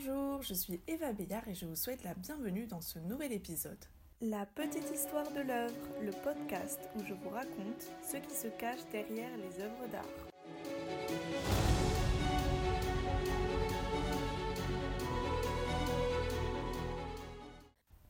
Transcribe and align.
Bonjour, 0.00 0.42
je 0.42 0.54
suis 0.54 0.80
Eva 0.86 1.12
Béillard 1.12 1.48
et 1.48 1.56
je 1.56 1.66
vous 1.66 1.74
souhaite 1.74 2.04
la 2.04 2.14
bienvenue 2.14 2.68
dans 2.68 2.80
ce 2.80 3.00
nouvel 3.00 3.32
épisode. 3.32 3.84
La 4.20 4.46
petite 4.46 4.88
histoire 4.94 5.28
de 5.32 5.40
l'œuvre, 5.40 5.74
le 6.00 6.12
podcast 6.22 6.78
où 6.94 7.04
je 7.04 7.14
vous 7.14 7.30
raconte 7.30 7.90
ce 8.08 8.16
qui 8.18 8.32
se 8.32 8.46
cache 8.46 8.78
derrière 8.92 9.36
les 9.36 9.60
œuvres 9.60 9.88
d'art. 9.90 10.04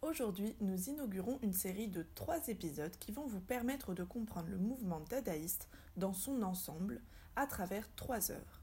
Aujourd'hui, 0.03 0.57
nous 0.61 0.91
inaugurons 0.91 1.39
une 1.41 1.55
série 1.55 1.89
de 1.89 2.07
trois 2.15 2.49
épisodes 2.49 2.97
qui 2.99 3.13
vont 3.13 3.27
vous 3.27 3.41
permettre 3.41 3.95
de 3.95 4.05
comprendre 4.05 4.51
le 4.51 4.59
mouvement 4.59 5.01
dadaïste 5.09 5.69
dans 5.97 6.13
son 6.13 6.43
ensemble 6.43 7.01
à 7.35 7.47
travers 7.47 7.89
trois 7.95 8.31
œuvres. 8.31 8.58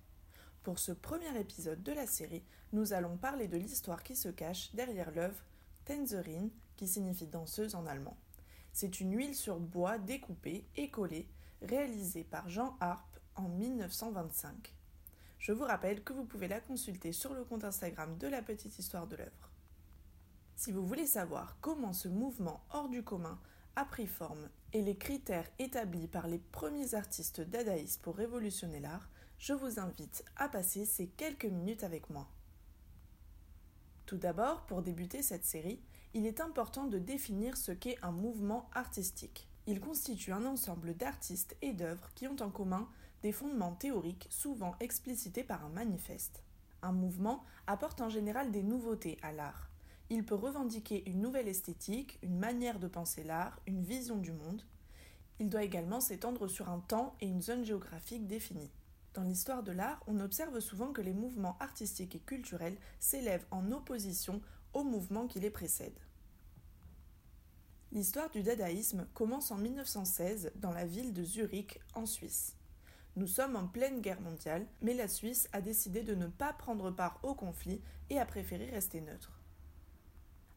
Pour 0.66 0.80
ce 0.80 0.92
premier 0.92 1.40
épisode 1.40 1.84
de 1.84 1.92
la 1.92 2.08
série, 2.08 2.44
nous 2.74 2.94
allons 2.94 3.18
parler 3.18 3.48
de 3.48 3.56
l'histoire 3.56 4.02
qui 4.02 4.16
se 4.16 4.30
cache 4.30 4.74
derrière 4.74 5.12
l'œuvre 5.12 5.46
Tänzerin, 5.86 6.50
qui 6.76 6.88
signifie 6.88 7.28
danseuse 7.28 7.76
en 7.76 7.86
allemand. 7.86 8.18
C'est 8.74 9.00
une 9.00 9.16
huile 9.16 9.36
sur 9.36 9.60
bois 9.60 10.00
découpée 10.00 10.66
et 10.76 10.90
collée, 10.90 11.30
réalisée 11.62 12.24
par 12.24 12.50
Jean 12.50 12.78
Harpe 12.80 13.20
en 13.36 13.48
1925. 13.48 14.74
Je 15.38 15.52
vous 15.52 15.66
rappelle 15.66 16.04
que 16.04 16.14
vous 16.14 16.26
pouvez 16.26 16.48
la 16.48 16.62
consulter 16.62 17.12
sur 17.12 17.36
le 17.36 17.44
compte 17.44 17.64
Instagram 17.64 18.18
de 18.18 18.28
la 18.28 18.42
petite 18.42 18.80
histoire 18.80 19.06
de 19.06 19.18
l'œuvre. 19.18 19.52
Si 20.56 20.72
vous 20.72 20.88
voulez 20.88 21.06
savoir 21.06 21.58
comment 21.62 21.94
ce 21.94 22.08
mouvement 22.08 22.66
hors 22.72 22.90
du 22.90 23.04
commun 23.04 23.40
a 23.76 23.86
pris 23.86 24.08
forme 24.08 24.50
et 24.74 24.82
les 24.82 24.98
critères 24.98 25.48
établis 25.60 26.08
par 26.08 26.28
les 26.28 26.40
premiers 26.40 26.96
artistes 26.96 27.42
dadaïstes 27.42 28.02
pour 28.02 28.16
révolutionner 28.16 28.80
l'art, 28.80 29.12
je 29.40 29.54
vous 29.54 29.80
invite 29.80 30.24
à 30.36 30.50
passer 30.50 30.86
ces 30.86 31.08
quelques 31.08 31.46
minutes 31.46 31.84
avec 31.84 32.10
moi. 32.10 32.28
Tout 34.06 34.18
d'abord, 34.18 34.66
pour 34.66 34.82
débuter 34.82 35.22
cette 35.22 35.46
série, 35.46 35.82
il 36.14 36.26
est 36.26 36.40
important 36.40 36.86
de 36.86 37.00
définir 37.00 37.58
ce 37.58 37.72
qu'est 37.72 37.98
un 38.04 38.12
mouvement 38.12 38.70
artistique. 38.74 39.48
Il 39.68 39.80
constitue 39.80 40.32
un 40.32 40.46
ensemble 40.46 40.96
d'artistes 40.96 41.58
et 41.62 41.74
d'œuvres 41.74 42.10
qui 42.14 42.28
ont 42.28 42.36
en 42.40 42.50
commun 42.50 42.88
des 43.24 43.32
fondements 43.32 43.74
théoriques 43.74 44.28
souvent 44.30 44.76
explicités 44.80 45.44
par 45.44 45.66
un 45.66 45.70
manifeste. 45.70 46.44
Un 46.84 46.92
mouvement 46.92 47.44
apporte 47.66 48.02
en 48.02 48.10
général 48.10 48.52
des 48.52 48.62
nouveautés 48.62 49.18
à 49.24 49.32
l'art. 49.32 49.70
Il 50.12 50.24
peut 50.24 50.36
revendiquer 50.36 51.10
une 51.10 51.22
nouvelle 51.22 51.48
esthétique, 51.48 52.20
une 52.22 52.38
manière 52.38 52.78
de 52.78 52.88
penser 52.88 53.24
l'art, 53.24 53.60
une 53.66 53.82
vision 53.82 54.18
du 54.18 54.32
monde. 54.32 54.62
Il 55.40 55.50
doit 55.50 55.64
également 55.64 56.00
s'étendre 56.00 56.48
sur 56.48 56.70
un 56.70 56.80
temps 56.80 57.16
et 57.22 57.28
une 57.28 57.42
zone 57.42 57.66
géographique 57.66 58.28
définie. 58.28 58.72
Dans 59.16 59.24
l'histoire 59.24 59.64
de 59.64 59.72
l'art, 59.72 60.04
on 60.08 60.20
observe 60.20 60.60
souvent 60.60 60.92
que 60.92 61.02
les 61.02 61.14
mouvements 61.14 61.58
artistiques 61.62 62.16
et 62.16 62.20
culturels 62.20 62.78
s'élèvent 63.00 63.46
en 63.50 63.72
opposition 63.72 64.42
aux 64.74 64.84
mouvements 64.84 65.26
qui 65.26 65.40
les 65.40 65.50
précèdent. 65.50 66.02
L'histoire 67.94 68.30
du 68.30 68.44
dadaïsme 68.44 69.08
commence 69.14 69.52
en 69.52 69.58
1916 69.58 70.52
dans 70.58 70.74
la 70.74 70.86
ville 70.86 71.14
de 71.14 71.24
Zurich, 71.24 71.80
en 71.94 72.06
Suisse. 72.06 72.58
Nous 73.16 73.28
sommes 73.28 73.56
en 73.56 73.68
pleine 73.68 74.02
guerre 74.02 74.20
mondiale, 74.20 74.68
mais 74.82 74.94
la 74.94 75.08
Suisse 75.08 75.48
a 75.54 75.62
décidé 75.62 76.04
de 76.04 76.14
ne 76.14 76.28
pas 76.28 76.52
prendre 76.52 76.92
part 76.92 77.22
au 77.24 77.34
conflit 77.34 77.82
et 78.10 78.20
a 78.20 78.26
préféré 78.26 78.70
rester 78.70 79.00
neutre. 79.00 79.40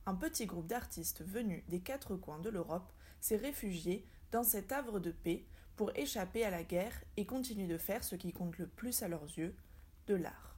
Un 0.04 0.16
petit 0.16 0.46
groupe 0.46 0.66
d'artistes 0.66 1.22
venus 1.24 1.62
des 1.68 1.78
quatre 1.78 2.16
coins 2.16 2.40
de 2.40 2.50
l'Europe 2.50 2.90
s'est 3.20 3.36
réfugié 3.36 4.04
dans 4.32 4.42
cet 4.42 4.72
havre 4.72 4.98
de 4.98 5.12
paix 5.12 5.46
pour 5.78 5.92
échapper 5.94 6.44
à 6.44 6.50
la 6.50 6.64
guerre 6.64 7.04
et 7.16 7.24
continuer 7.24 7.68
de 7.68 7.78
faire 7.78 8.02
ce 8.02 8.16
qui 8.16 8.32
compte 8.32 8.58
le 8.58 8.66
plus 8.66 9.04
à 9.04 9.08
leurs 9.08 9.26
yeux, 9.38 9.54
de 10.08 10.16
l'art. 10.16 10.56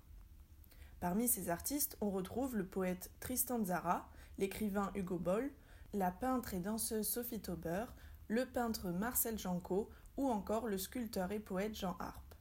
Parmi 0.98 1.28
ces 1.28 1.50
artistes, 1.50 1.98
on 2.00 2.10
retrouve 2.10 2.56
le 2.56 2.64
poète 2.64 3.10
Tristan 3.20 3.62
Zara, 3.62 4.08
l'écrivain 4.38 4.90
Hugo 4.94 5.18
Boll, 5.18 5.50
la 5.92 6.10
peintre 6.10 6.54
et 6.54 6.60
danseuse 6.60 7.06
Sophie 7.06 7.40
Tauber, 7.40 7.84
le 8.28 8.46
peintre 8.46 8.92
Marcel 8.92 9.38
Janco 9.38 9.90
ou 10.16 10.26
encore 10.26 10.68
le 10.68 10.78
sculpteur 10.78 11.30
et 11.32 11.38
poète 11.40 11.76
Jean 11.76 11.96
Harpe. 11.98 12.34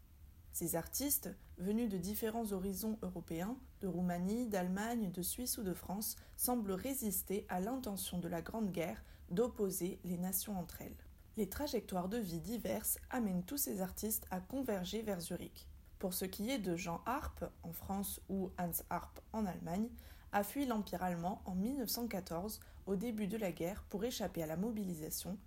Ces 0.54 0.78
artistes, 0.78 1.30
venus 1.58 1.90
de 1.90 1.98
différents 1.98 2.54
horizons 2.54 2.98
européens, 3.02 3.58
de 3.82 3.88
Roumanie, 3.88 4.48
d'Allemagne, 4.48 5.12
de 5.12 5.22
Suisse 5.22 5.58
ou 5.58 5.64
de 5.64 5.74
France, 5.74 6.16
semblent 6.38 6.72
résister 6.72 7.46
à 7.50 7.60
l'intention 7.60 8.20
de 8.20 8.30
la 8.30 8.42
Grande 8.42 8.72
Guerre 8.72 9.04
d'opposer 9.32 10.00
les 10.06 10.18
nations 10.18 10.58
entre 10.58 10.82
elles 10.82 11.09
les 11.40 11.48
trajectoires 11.48 12.10
de 12.10 12.18
vie 12.18 12.42
diverses 12.42 13.00
amènent 13.10 13.46
tous 13.46 13.56
ces 13.56 13.80
artistes 13.80 14.28
à 14.30 14.42
converger 14.42 15.02
vers 15.02 15.22
Zurich. 15.22 15.70
Pour 15.98 16.14
ce 16.14 16.26
qui 16.26 16.52
est 16.52 16.60
de 16.60 16.76
Jean 16.76 17.02
Harpe, 17.06 17.46
en 17.64 17.72
France, 17.72 18.20
ou 18.28 18.52
Hans 18.60 18.84
Harpe, 18.90 19.22
en 19.32 19.46
Allemagne, 19.46 19.88
a 20.34 20.44
fui 20.44 20.66
l'Empire 20.66 21.02
allemand 21.02 21.42
en 21.46 21.56
1914, 21.56 22.60
au 22.88 22.98
début 22.98 23.28
de 23.28 23.38
la 23.38 23.54
guerre, 23.54 23.86
pour 23.88 24.04
échapper 24.04 24.44
à 24.44 24.48
la 24.48 24.58
mobilisation, 24.58 25.38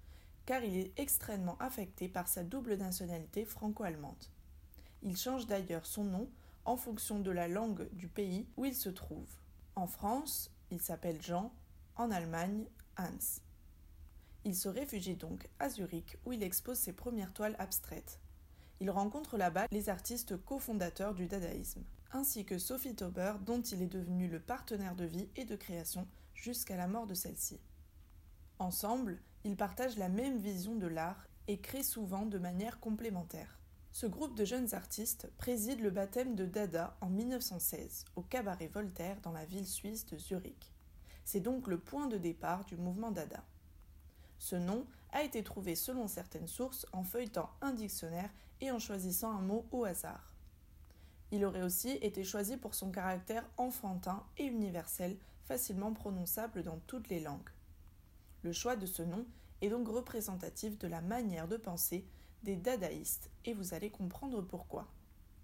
car 0.47 0.64
il 0.64 0.78
est 0.78 0.98
extrêmement 0.98 1.58
affecté 1.58 2.08
par 2.08 2.26
sa 2.26 2.42
double 2.42 2.76
nationalité 2.76 3.44
franco-allemande. 3.44 4.25
Il 5.02 5.19
change 5.19 5.47
d'ailleurs 5.47 5.84
son 5.84 6.04
nom 6.04 6.31
en 6.64 6.78
fonction 6.78 7.20
de 7.20 7.31
la 7.31 7.48
langue 7.48 7.86
du 7.92 8.08
pays 8.08 8.47
où 8.56 8.64
il 8.64 8.75
se 8.75 8.88
trouve. 8.88 9.28
En 9.76 9.86
France, 9.86 10.50
il 10.70 10.81
s'appelle 10.81 11.20
Jean, 11.20 11.52
en 11.97 12.10
Allemagne, 12.10 12.64
Hans. 12.97 13.42
Il 14.44 14.56
se 14.56 14.69
réfugie 14.69 15.16
donc 15.16 15.48
à 15.58 15.69
Zurich 15.69 16.19
où 16.25 16.32
il 16.32 16.42
expose 16.42 16.78
ses 16.78 16.92
premières 16.92 17.32
toiles 17.32 17.56
abstraites. 17.58 18.19
Il 18.80 18.91
rencontre 18.91 19.36
là-bas 19.36 19.66
les 19.70 19.88
artistes 19.88 20.36
cofondateurs 20.36 21.14
du 21.14 21.26
dadaïsme, 21.26 21.84
ainsi 22.10 22.44
que 22.44 22.58
Sophie 22.58 22.97
Tauber 22.97 23.34
dont 23.47 23.62
il 23.62 23.82
est 23.82 23.86
devenu 23.86 24.26
le 24.28 24.41
partenaire 24.41 24.97
de 24.97 25.04
vie 25.04 25.28
et 25.36 25.44
de 25.44 25.54
création 25.54 26.08
jusqu'à 26.34 26.76
la 26.76 26.88
mort 26.88 27.06
de 27.06 27.14
celle-ci. 27.14 27.60
Ensemble, 28.58 29.20
ils 29.44 29.56
partagent 29.56 29.98
la 29.98 30.08
même 30.08 30.38
vision 30.38 30.75
de 30.75 30.88
l'art 30.88 31.28
et 31.47 31.60
créent 31.60 31.82
souvent 31.82 32.26
de 32.26 32.38
manière 32.38 32.81
complémentaire. 32.81 33.60
Ce 33.92 34.06
groupe 34.06 34.36
de 34.36 34.44
jeunes 34.44 34.75
artistes 34.75 35.31
préside 35.36 35.81
le 35.81 35.91
baptême 35.91 36.34
de 36.34 36.47
Dada 36.47 36.97
en 37.00 37.10
1916 37.10 38.06
au 38.16 38.22
cabaret 38.22 38.69
Voltaire 38.69 39.20
dans 39.20 39.32
la 39.32 39.44
ville 39.44 39.66
suisse 39.66 40.06
de 40.06 40.16
Zurich. 40.16 40.72
C'est 41.25 41.41
donc 41.41 41.69
le 41.69 41.78
point 41.78 42.06
de 42.06 42.19
départ 42.19 42.64
du 42.64 42.76
mouvement 42.76 43.10
Dada. 43.10 43.44
Ce 44.42 44.56
nom 44.56 44.84
a 45.12 45.22
été 45.22 45.44
trouvé 45.44 45.76
selon 45.76 46.08
certaines 46.08 46.48
sources 46.48 46.84
en 46.92 47.04
feuilletant 47.04 47.48
un 47.60 47.72
dictionnaire 47.72 48.28
et 48.60 48.72
en 48.72 48.80
choisissant 48.80 49.30
un 49.30 49.41
mot 49.41 49.64
au 49.70 49.84
hasard. 49.84 50.34
Il 51.30 51.44
aurait 51.44 51.62
aussi 51.62 51.91
été 52.03 52.25
choisi 52.25 52.56
pour 52.56 52.75
son 52.75 52.91
caractère 52.91 53.48
enfantin 53.56 54.26
et 54.38 54.47
universel, 54.47 55.16
facilement 55.44 55.92
prononçable 55.92 56.64
dans 56.64 56.81
toutes 56.88 57.08
les 57.08 57.20
langues. 57.20 57.50
Le 58.42 58.52
choix 58.52 58.75
de 58.75 58.84
ce 58.84 59.02
nom 59.02 59.25
est 59.60 59.69
donc 59.69 59.86
représentatif 59.86 60.76
de 60.76 60.88
la 60.88 61.02
manière 61.02 61.47
de 61.47 61.56
penser 61.56 62.04
des 62.42 62.56
dadaïstes, 62.56 63.31
et 63.44 63.54
vous 63.54 63.75
allez 63.75 63.91
comprendre 63.91 64.42
pourquoi. 64.42 64.88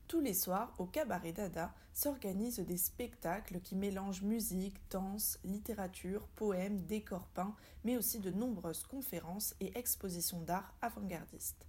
Tous 0.09 0.21
les 0.21 0.33
soirs, 0.33 0.73
au 0.79 0.87
cabaret 0.87 1.33
Dada, 1.33 1.75
s'organisent 1.93 2.61
des 2.61 2.79
spectacles 2.79 3.61
qui 3.61 3.77
mélangent 3.77 4.23
musique, 4.23 4.81
danse, 4.91 5.39
littérature, 5.45 6.27
poèmes, 6.35 6.81
décors 6.87 7.27
peints, 7.35 7.55
mais 7.85 7.99
aussi 7.99 8.19
de 8.19 8.31
nombreuses 8.31 8.85
conférences 8.85 9.55
et 9.61 9.77
expositions 9.79 10.41
d'art 10.41 10.75
avant-gardistes. 10.81 11.67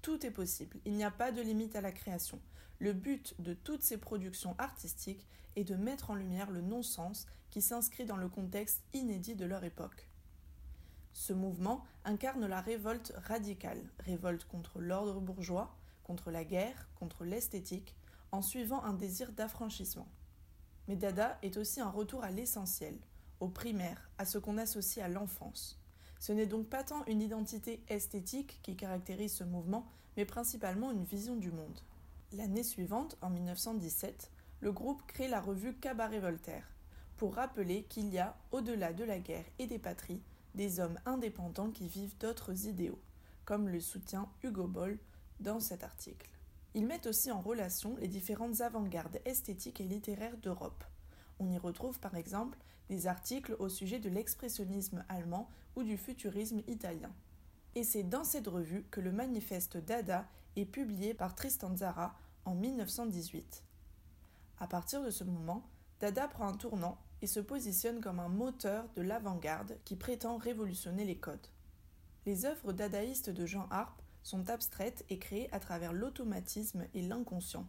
Tout 0.00 0.24
est 0.24 0.30
possible, 0.30 0.78
il 0.86 0.94
n'y 0.94 1.04
a 1.04 1.10
pas 1.10 1.32
de 1.32 1.42
limite 1.42 1.76
à 1.76 1.82
la 1.82 1.92
création. 1.92 2.40
Le 2.78 2.94
but 2.94 3.38
de 3.42 3.52
toutes 3.52 3.82
ces 3.82 3.98
productions 3.98 4.54
artistiques 4.56 5.26
est 5.54 5.64
de 5.64 5.76
mettre 5.76 6.10
en 6.10 6.14
lumière 6.14 6.50
le 6.50 6.62
non-sens 6.62 7.26
qui 7.50 7.60
s'inscrit 7.60 8.06
dans 8.06 8.16
le 8.16 8.30
contexte 8.30 8.82
inédit 8.94 9.34
de 9.34 9.44
leur 9.44 9.64
époque. 9.64 10.08
Ce 11.12 11.34
mouvement 11.34 11.84
incarne 12.06 12.46
la 12.46 12.62
révolte 12.62 13.12
radicale, 13.16 13.82
révolte 13.98 14.44
contre 14.44 14.80
l'ordre 14.80 15.20
bourgeois, 15.20 15.76
contre 16.06 16.30
la 16.30 16.44
guerre, 16.44 16.88
contre 16.94 17.24
l'esthétique, 17.24 17.96
en 18.30 18.40
suivant 18.40 18.84
un 18.84 18.92
désir 18.92 19.32
d'affranchissement. 19.32 20.06
Mais 20.86 20.94
Dada 20.94 21.36
est 21.42 21.56
aussi 21.56 21.80
un 21.80 21.90
retour 21.90 22.22
à 22.22 22.30
l'essentiel, 22.30 22.96
au 23.40 23.48
primaire, 23.48 24.08
à 24.16 24.24
ce 24.24 24.38
qu'on 24.38 24.56
associe 24.56 25.04
à 25.04 25.08
l'enfance. 25.08 25.80
Ce 26.20 26.32
n'est 26.32 26.46
donc 26.46 26.68
pas 26.68 26.84
tant 26.84 27.04
une 27.06 27.20
identité 27.20 27.82
esthétique 27.88 28.60
qui 28.62 28.76
caractérise 28.76 29.34
ce 29.34 29.42
mouvement, 29.42 29.90
mais 30.16 30.24
principalement 30.24 30.92
une 30.92 31.04
vision 31.04 31.34
du 31.34 31.50
monde. 31.50 31.80
L'année 32.32 32.62
suivante, 32.62 33.18
en 33.20 33.30
1917, 33.30 34.30
le 34.60 34.70
groupe 34.70 35.02
crée 35.08 35.28
la 35.28 35.40
revue 35.40 35.74
Cabaret 35.74 36.20
Voltaire, 36.20 36.70
pour 37.16 37.34
rappeler 37.34 37.82
qu'il 37.82 38.10
y 38.10 38.18
a, 38.18 38.36
au-delà 38.52 38.92
de 38.92 39.02
la 39.02 39.18
guerre 39.18 39.44
et 39.58 39.66
des 39.66 39.80
patries, 39.80 40.22
des 40.54 40.78
hommes 40.78 41.00
indépendants 41.04 41.70
qui 41.70 41.88
vivent 41.88 42.16
d'autres 42.18 42.66
idéaux, 42.66 43.00
comme 43.44 43.68
le 43.68 43.80
soutient 43.80 44.28
Hugo 44.44 44.68
Boll 44.68 44.98
dans 45.40 45.60
cet 45.60 45.84
article. 45.84 46.28
Ils 46.74 46.86
mettent 46.86 47.06
aussi 47.06 47.30
en 47.30 47.40
relation 47.40 47.96
les 47.96 48.08
différentes 48.08 48.60
avant-gardes 48.60 49.20
esthétiques 49.24 49.80
et 49.80 49.88
littéraires 49.88 50.36
d'Europe. 50.36 50.84
On 51.38 51.50
y 51.50 51.58
retrouve 51.58 51.98
par 52.00 52.16
exemple 52.16 52.58
des 52.88 53.06
articles 53.06 53.56
au 53.58 53.68
sujet 53.68 53.98
de 53.98 54.08
l'expressionnisme 54.08 55.04
allemand 55.08 55.48
ou 55.74 55.82
du 55.82 55.96
futurisme 55.96 56.62
italien. 56.66 57.12
Et 57.74 57.84
c'est 57.84 58.02
dans 58.02 58.24
cette 58.24 58.46
revue 58.46 58.84
que 58.90 59.00
le 59.00 59.12
manifeste 59.12 59.76
Dada 59.76 60.26
est 60.56 60.66
publié 60.66 61.14
par 61.14 61.34
Tristan 61.34 61.76
Zara 61.76 62.18
en 62.44 62.54
1918. 62.54 63.64
À 64.58 64.66
partir 64.66 65.02
de 65.02 65.10
ce 65.10 65.24
moment, 65.24 65.68
Dada 66.00 66.28
prend 66.28 66.48
un 66.48 66.56
tournant 66.56 66.98
et 67.22 67.26
se 67.26 67.40
positionne 67.40 68.00
comme 68.00 68.20
un 68.20 68.28
moteur 68.28 68.86
de 68.96 69.02
l'avant-garde 69.02 69.78
qui 69.84 69.96
prétend 69.96 70.36
révolutionner 70.36 71.04
les 71.04 71.18
codes. 71.18 71.46
Les 72.24 72.44
œuvres 72.44 72.72
dadaïstes 72.72 73.30
de 73.30 73.46
Jean 73.46 73.66
Harpe 73.70 74.02
sont 74.26 74.50
abstraites 74.50 75.04
et 75.08 75.20
créées 75.20 75.48
à 75.52 75.60
travers 75.60 75.92
l'automatisme 75.92 76.84
et 76.94 77.02
l'inconscient. 77.02 77.64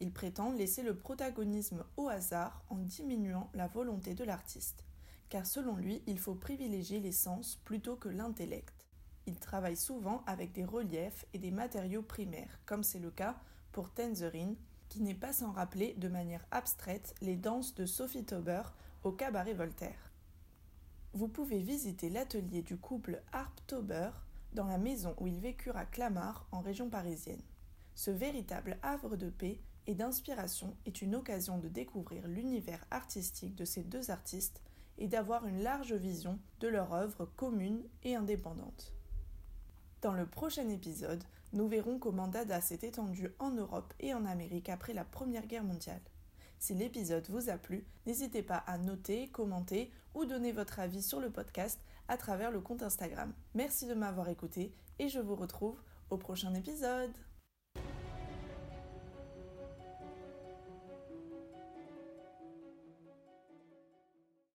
Il 0.00 0.12
prétend 0.12 0.52
laisser 0.52 0.82
le 0.82 0.94
protagonisme 0.94 1.82
au 1.96 2.08
hasard 2.08 2.62
en 2.68 2.76
diminuant 2.76 3.48
la 3.54 3.68
volonté 3.68 4.12
de 4.12 4.22
l'artiste, 4.22 4.84
car 5.30 5.46
selon 5.46 5.76
lui, 5.76 6.02
il 6.06 6.18
faut 6.18 6.34
privilégier 6.34 7.00
les 7.00 7.10
sens 7.10 7.58
plutôt 7.64 7.96
que 7.96 8.10
l'intellect. 8.10 8.86
Il 9.24 9.36
travaille 9.36 9.78
souvent 9.78 10.22
avec 10.26 10.52
des 10.52 10.66
reliefs 10.66 11.24
et 11.32 11.38
des 11.38 11.50
matériaux 11.50 12.02
primaires, 12.02 12.60
comme 12.66 12.82
c'est 12.82 12.98
le 12.98 13.10
cas 13.10 13.40
pour 13.72 13.88
Tanzerine, 13.88 14.56
qui 14.90 15.00
n'est 15.00 15.14
pas 15.14 15.32
sans 15.32 15.52
rappeler 15.52 15.94
de 15.94 16.08
manière 16.08 16.44
abstraite 16.50 17.14
les 17.22 17.36
danses 17.36 17.74
de 17.74 17.86
Sophie 17.86 18.26
Tauber 18.26 18.64
au 19.04 19.12
cabaret 19.12 19.54
Voltaire. 19.54 20.12
Vous 21.14 21.28
pouvez 21.28 21.60
visiter 21.60 22.10
l'atelier 22.10 22.60
du 22.60 22.76
couple 22.76 23.22
Harp 23.32 23.58
Tauber 23.66 24.10
dans 24.54 24.66
la 24.66 24.78
maison 24.78 25.14
où 25.18 25.26
ils 25.26 25.40
vécurent 25.40 25.76
à 25.76 25.84
Clamart, 25.84 26.46
en 26.52 26.60
région 26.60 26.88
parisienne. 26.88 27.42
Ce 27.94 28.10
véritable 28.10 28.78
havre 28.82 29.16
de 29.16 29.28
paix 29.28 29.60
et 29.86 29.94
d'inspiration 29.94 30.76
est 30.86 31.02
une 31.02 31.14
occasion 31.14 31.58
de 31.58 31.68
découvrir 31.68 32.26
l'univers 32.26 32.84
artistique 32.90 33.54
de 33.54 33.64
ces 33.64 33.82
deux 33.82 34.10
artistes 34.10 34.62
et 34.98 35.08
d'avoir 35.08 35.46
une 35.46 35.62
large 35.62 35.92
vision 35.92 36.38
de 36.60 36.68
leur 36.68 36.92
œuvre 36.94 37.24
commune 37.24 37.82
et 38.02 38.14
indépendante. 38.14 38.94
Dans 40.02 40.12
le 40.12 40.26
prochain 40.26 40.68
épisode, 40.68 41.24
nous 41.52 41.68
verrons 41.68 41.98
comment 41.98 42.28
Dada 42.28 42.60
s'est 42.60 42.80
étendu 42.82 43.28
en 43.38 43.50
Europe 43.50 43.94
et 44.00 44.14
en 44.14 44.24
Amérique 44.24 44.68
après 44.68 44.92
la 44.92 45.04
Première 45.04 45.46
Guerre 45.46 45.64
mondiale. 45.64 46.02
Si 46.58 46.74
l'épisode 46.74 47.28
vous 47.28 47.50
a 47.50 47.58
plu, 47.58 47.86
n'hésitez 48.06 48.42
pas 48.42 48.56
à 48.66 48.78
noter, 48.78 49.28
commenter 49.28 49.90
ou 50.14 50.24
donner 50.24 50.52
votre 50.52 50.78
avis 50.78 51.02
sur 51.02 51.20
le 51.20 51.30
podcast 51.30 51.80
à 52.08 52.16
travers 52.16 52.50
le 52.50 52.60
compte 52.60 52.82
Instagram. 52.82 53.32
Merci 53.54 53.86
de 53.86 53.94
m'avoir 53.94 54.28
écouté 54.28 54.74
et 54.98 55.08
je 55.08 55.20
vous 55.20 55.34
retrouve 55.34 55.80
au 56.10 56.16
prochain 56.16 56.54
épisode. 56.54 57.12